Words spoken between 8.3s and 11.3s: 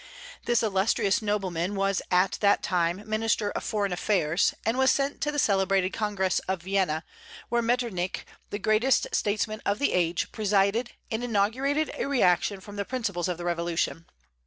the greatest statesman of the age, presided and